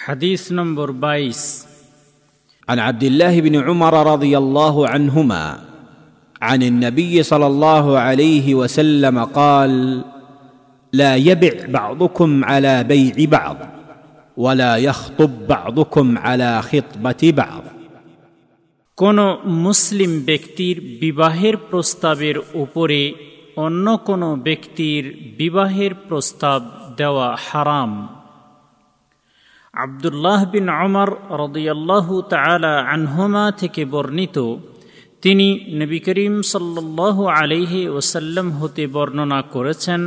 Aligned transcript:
حديث 0.00 0.52
نمبر 0.52 0.90
بايس 0.90 1.66
عن 2.68 2.78
عبد 2.78 3.02
الله 3.02 3.40
بن 3.40 3.56
عمر 3.56 4.12
رضي 4.12 4.38
الله 4.38 4.88
عنهما 4.88 5.60
عن 6.42 6.62
النبي 6.62 7.22
صلى 7.22 7.46
الله 7.46 7.98
عليه 7.98 8.54
وسلم 8.54 9.24
قال 9.24 10.02
لا 10.92 11.16
يبع 11.16 11.66
بعضكم 11.68 12.44
على 12.44 12.84
بيع 12.84 13.14
بعض 13.18 13.56
ولا 14.36 14.76
يخطب 14.76 15.46
بعضكم 15.48 16.18
على 16.18 16.62
خطبه 16.62 17.32
بعض 17.32 17.62
কোন 18.98 19.18
মুসলিম 19.64 20.12
ব্যক্তির 20.20 20.76
বিবাহের 21.00 21.56
প্রস্তাবের 21.70 22.36
উপরে 22.54 23.00
অন্য 23.56 23.86
কোনো 24.04 24.28
ব্যক্তির 24.36 25.02
বিবাহের 25.38 25.92
প্রস্তাব 26.08 26.60
দেওয়া 26.96 27.28
হারাম 27.46 27.90
আবদুল্লাহ 29.85 30.39
বিন 30.53 30.65
অমর 30.85 31.09
রদিয়াল্লাহু 31.43 32.13
তালা 32.33 32.73
আনহুমা 32.95 33.45
থেকে 33.51 33.81
বর্ণিত, 33.85 34.37
তিনি 35.23 35.47
নবী 35.79 35.99
করিম 35.99 36.35
সাল্লাহ 36.53 37.17
আলিহি 37.39 37.81
ওসাল্লাম 37.89 38.47
হতে 38.51 38.83
বর্ণনা 38.87 39.39
করেছেন। 39.55 40.01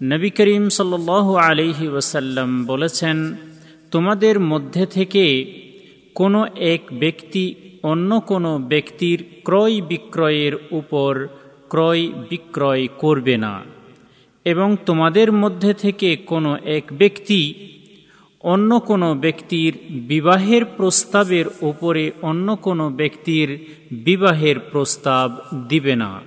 নবী 0.00 0.30
করিম 0.30 0.64
সাল্লাহ 0.68 1.26
আলিহি 1.48 1.86
ওসাল্লাম 1.88 2.50
বলেছেন, 2.66 3.16
তোমাদের 3.90 4.36
মধ্যে 4.50 4.84
থেকে 4.86 5.24
কোনো 6.14 6.40
এক 6.74 6.82
ব্যক্তি 7.02 7.44
অন্য 7.82 8.10
কোনো 8.20 8.50
ব্যক্তির 8.72 9.18
ক্রয় 9.44 9.76
বিক্রয়ের 9.90 10.54
উপর 10.70 11.12
ক্রয় 11.68 12.04
বিক্রয় 12.30 12.84
করবে 12.98 13.36
না 13.36 13.54
এবং 14.46 14.68
তোমাদের 14.86 15.28
মধ্যে 15.32 15.72
থেকে 15.74 16.08
কোনো 16.30 16.50
এক 16.76 16.84
ব্যক্তি 16.92 17.40
অন্য 18.44 18.80
কোনো 18.80 19.14
ব্যক্তির 19.14 19.72
বিবাহের 19.90 20.64
প্রস্তাবের 20.64 21.44
উপরে 21.60 22.12
অন্য 22.22 22.56
কোনো 22.56 22.90
ব্যক্তির 22.90 23.48
বিবাহের 23.92 24.58
প্রস্তাব 24.58 25.38
দিবে 25.68 25.96
না। 25.96 26.20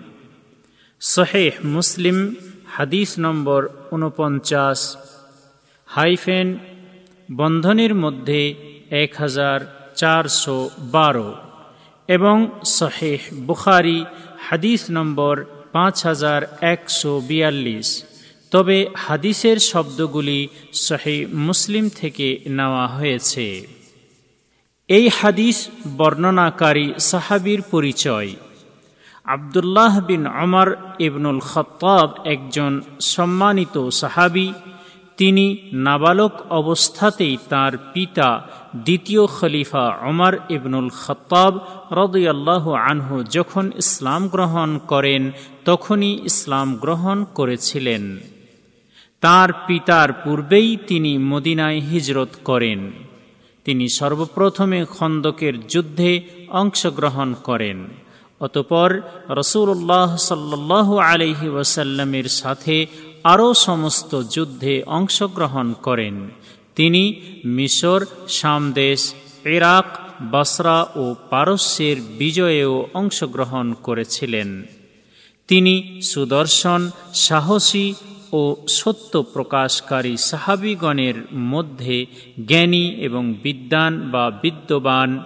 শহেহ 1.01 1.53
মুসলিম, 1.63 2.35
হাদিস 2.67 3.15
নম্বর 3.19 3.69
উনপঞ্চাশ 3.91 4.97
হাইফেন, 5.85 6.57
বন্ধনের 7.31 7.95
মধ্যে 7.95 8.55
এক 8.89 9.16
হাজার 9.16 9.91
চারশো 9.95 10.69
বারো 10.79 11.33
এবং 12.07 12.49
শহেহ 12.66 13.19
বুখারি, 13.33 14.05
হাদিস 14.49 14.85
নম্বর 14.91 15.45
পাঁচ 15.71 16.05
হাজার 16.05 16.57
একশো 16.61 17.19
বিয়াল্লিশ। 17.19 18.03
তবে 18.53 18.77
হাদিসের 18.95 19.57
শব্দগুলি 19.59 20.47
শহী 20.73 21.25
মুসলিম 21.25 21.89
থেকে 21.89 22.27
নেওয়া 22.47 22.87
হয়েছে। 22.87 23.67
এই 24.87 25.09
হাদিস 25.21 25.57
বর্ণনাকারী 25.97 26.93
সাহাবির 26.99 27.61
পরিচয়। 27.71 28.29
আবদুল্লাহ 29.23 29.93
বিন 30.05 30.27
অমর 30.27 30.69
ইবনুল 30.99 31.39
খত্তাব 31.39 32.09
একজন 32.25 32.81
সম্মানিত 32.99 33.75
সাহাবি। 33.89 34.53
তিনি 35.17 35.45
নাবালক 35.73 36.33
অবস্থাতেই 36.49 37.38
তার 37.49 37.73
পিতা 37.93 38.29
দ্বিতীয় 38.75 39.25
খলিফা 39.25 39.85
অমর 40.01 40.33
ইবনুল 40.49 40.89
খত্তাব 41.01 41.53
রদুয়াল্লাহ 41.91 42.63
আনহু 42.71 43.23
যখন 43.23 43.65
ইসলাম 43.77 44.27
গ্রহণ 44.27 44.77
করেন, 44.77 45.31
তখনই 45.65 46.13
ইসলাম 46.23 46.67
গ্রহণ 46.75 47.17
করেছিলেন। 47.23 48.03
তার 49.23 49.49
পিতার 49.67 50.13
পূর্বেই 50.13 50.77
তিনি 50.88 51.17
মদিনায় 51.17 51.79
হিজরত 51.79 52.29
করেন। 52.43 52.91
তিনি 53.66 53.89
সর্বপ্রথমে 53.89 54.85
খন্দকের 54.85 55.67
যুদ্ধে 55.67 56.11
অংশগ্রহণ 56.49 57.33
করেন। 57.33 57.88
অতপর 58.39 58.89
রসুল্লাহ 59.29 60.17
সাল্লাহ 60.17 60.97
আলহি 60.97 61.47
ওয়াসাল্লামের 61.50 62.23
সাথে 62.23 62.85
আরও 63.23 63.53
সমস্ত 63.53 64.22
যুদ্ধে 64.22 64.84
অংশগ্রহণ 64.88 65.73
করেন। 65.73 66.16
তিনি 66.75 67.03
মিশর 67.45 68.05
সামদেশ 68.28 69.13
ইরাক, 69.45 69.88
বসরা 70.31 70.88
ও 70.95 71.16
পারস্যের 71.29 71.97
বিজয়েও 72.17 72.88
অংশগ্রহণ 72.94 73.73
করেছিলেন। 73.73 74.50
তিনি 75.47 76.01
সুদর্শন, 76.01 76.90
সাহসী 77.13 77.94
ও 78.33 78.41
সত্য 78.67 79.13
প্রকাশকারী 79.33 80.17
সাহাবিগণের 80.17 81.35
মধ্যে 81.35 82.05
জ্ঞানী 82.47 82.85
এবং 82.89 83.33
বিদ্যান 83.33 84.11
বা 84.11 84.31
বিদ্যবান 84.41 85.23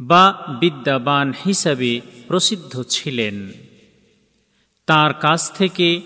বা 0.00 0.56
বিদ্যাবান 0.60 1.32
হিসাবে 1.46 2.00
প্রসিদ্ধ 2.28 2.82
ছিলেন। 2.88 3.52
তার 4.86 5.14
কাছ 5.14 5.52
থেকে 5.52 6.00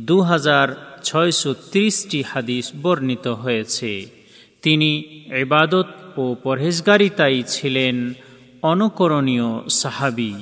দু 0.00 0.20
হাজার 0.20 0.98
ছয়শো 1.04 1.54
ত্রিশটি 1.54 2.22
হাদিস 2.22 2.72
বর্ণিত 2.82 3.26
হয়েছে। 3.28 4.06
তিনি 4.62 4.90
এবাদত 5.30 5.86
ও 6.16 6.36
পরহেজগারিতাই 6.42 7.42
ছিলেন 7.46 8.12
অনুকরণীয় 8.62 9.68
সাহাবি। 9.68 10.34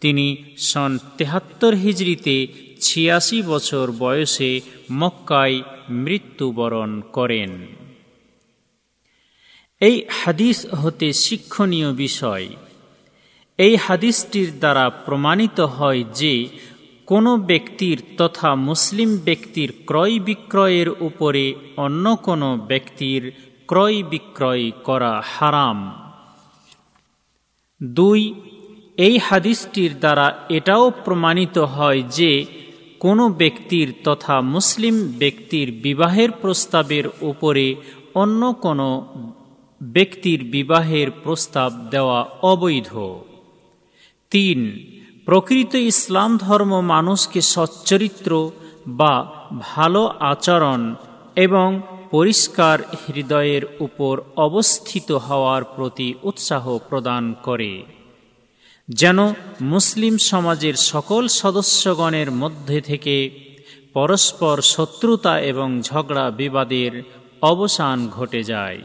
তিনি 0.00 0.44
সন 0.58 0.98
তেহাত্তর 1.18 1.74
হিজড়িতে 1.74 2.65
ছিয়াশি 2.80 3.42
বছর 3.42 3.92
বয়সে 3.98 4.60
মক্কায় 4.92 5.62
মৃত্যুবরণ 5.90 7.00
করেন। 7.00 7.66
এই 9.80 10.04
হাদিস 10.22 10.66
হতে 10.66 11.12
শিক্ষণীয় 11.12 11.92
বিষয়। 11.92 12.48
এই 13.58 13.76
হাদিসটির 13.76 14.58
দ্বারা 14.58 14.90
প্রমাণিত 14.90 15.60
হয় 15.60 16.04
যে 16.14 16.48
কোনো 17.06 17.36
ব্যক্তির 17.36 18.02
তথা 18.16 18.54
মুসলিম 18.54 19.16
ব্যক্তির 19.16 19.72
ক্রয় 19.86 20.18
বিক্রয়ের 20.18 20.88
উপরে 20.88 21.54
অন্য 21.76 22.16
কোনো 22.16 22.56
ব্যক্তির 22.56 23.32
ক্রয় 23.66 24.02
বিক্রয় 24.02 24.70
করা 24.70 25.22
হারাম। 25.26 26.10
দুই, 27.82 28.34
এই 28.96 29.18
হাদিসটির 29.18 29.98
দ্বারা 29.98 30.46
এটাও 30.48 30.90
প্রমাণিত 30.90 31.58
হয় 31.58 32.02
যে 32.02 32.44
কোনো 33.06 33.28
ব্যক্তির 33.28 33.94
তথা 34.04 34.40
মুসলিম 34.40 35.12
ব্যক্তির 35.18 35.72
বিবাহের 35.72 36.30
প্রস্তাবের 36.30 37.04
উপরে 37.20 37.74
অন্য 38.14 38.52
কোনো 38.52 39.06
ব্যক্তির 39.82 40.44
বিবাহের 40.44 41.10
প্রস্তাব 41.10 41.72
দেওয়া 41.90 42.26
অবৈধ। 42.42 42.98
তিন, 44.30 44.86
প্রকৃত 45.24 45.74
ইসলাম 45.74 46.36
ধর্ম 46.36 46.80
মানুষকে 46.80 47.40
সচ্চরিত্র 47.40 48.50
বা 48.86 49.32
ভালো 49.60 50.06
আচরণ 50.06 50.94
এবং 51.36 51.80
পরিষ্কার 52.10 52.78
হৃদয়ের 53.06 53.62
উপর 53.80 54.20
অবস্থিত 54.36 55.12
হওয়ার 55.12 55.64
প্রতি 55.64 56.14
উৎসাহ 56.22 56.78
প্রদান 56.78 57.34
করে। 57.42 57.82
যেন 58.88 59.18
মুসলিম 59.60 60.18
সমাজের 60.18 60.76
সকল 60.76 61.28
সদস্যগণের 61.28 62.30
মধ্যে 62.30 62.80
থেকে 62.80 63.16
পরস্পর 63.92 64.56
শত্রুতা 64.62 65.40
এবং 65.40 65.68
ঝগড়া 65.80 66.30
বিবাদের 66.30 66.92
অবসান 67.42 68.08
ঘটে 68.08 68.42
যায়। 68.42 68.82